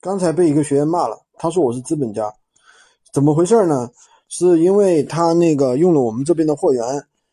[0.00, 2.32] 刚才被一个学员骂了，他说我是资本家，
[3.12, 3.90] 怎么回事呢？
[4.30, 6.82] 是因为他那个用了我们这边的货源，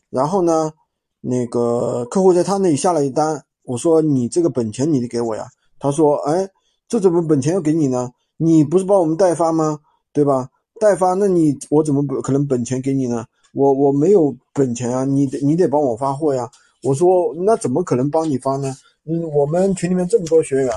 [0.09, 0.73] 然后呢，
[1.21, 5.47] 那个客户在他那里下了一单，我说你这个本钱你得给我呀，
[5.79, 6.49] 他说哎，
[6.89, 8.09] 这怎么本钱要给你呢？
[8.35, 9.79] 你不是帮我们代发吗？
[10.11, 10.49] 对吧？
[10.77, 13.25] 代发，那你我怎么可能本钱给你呢？
[13.53, 16.49] 我我没有本钱啊，你得你得帮我发货呀。
[16.83, 18.75] 我说那怎么可能帮你发呢？
[19.09, 20.69] 嗯，我们群里面这么多学员，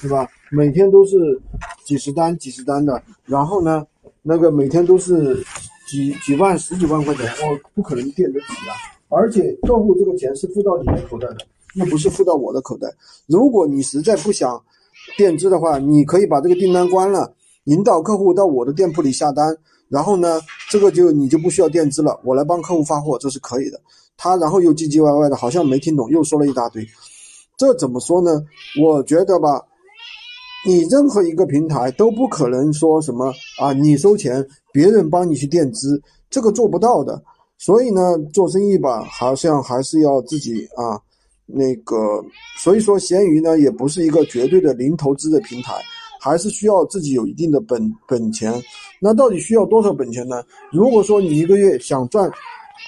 [0.00, 0.26] 对吧？
[0.50, 1.38] 每天都是
[1.84, 3.86] 几十单几十单的，然后呢，
[4.22, 5.44] 那个每天都是
[5.86, 8.72] 几几万十几万块钱，我不可能垫得起啊。
[9.10, 11.38] 而且客户这个钱是付到你的口袋的，
[11.74, 12.88] 又不是付到我的口袋。
[13.26, 14.60] 如果你实在不想
[15.18, 19.56] 垫资的话，你可以把这个订单关了，引导客户到我的店铺里下单。
[19.88, 23.78] 然后呢，这个就你就不需要垫资了，我来帮客户发货，这是可以的。
[24.16, 26.82] 他然后又唧唧歪歪的，好像没听懂，又说了一大堆。
[27.56, 28.42] 这怎么说呢？
[28.82, 29.62] 我觉得吧，
[30.66, 37.22] 你任何一个平台都不可能说什么啊，你收钱，别人帮你去垫资，这个做不到的。
[37.58, 41.00] 所以呢，做生意吧，好像还是要自己啊，
[41.46, 41.96] 那个，
[42.58, 45.74] 所以说闲鱼呢，也不是一个绝对的零投资的平台。
[46.20, 48.50] 还是需要自己有一定的本本钱，
[48.98, 50.42] 那到底需要多少本钱呢？
[50.72, 52.32] 如果说你一个月想赚，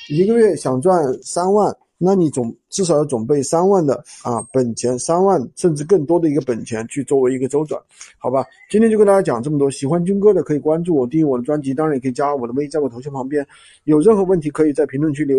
[0.08, 7.80] 一个月想赚三万，那你总至少要准备三万的啊本钱，三万甚至更多的一个本钱去作为一个周转，
[8.18, 8.44] 好吧？
[8.70, 13.46] 今天就跟大家讲这么多，喜欢军哥的可以关注我，订阅我的专辑，当然也可以加我的微，在我头像旁边，
[13.84, 15.34] 有任何问题可以在评论区留。